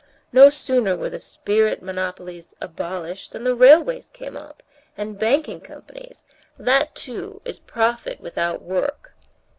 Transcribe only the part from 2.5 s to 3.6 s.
abolished than the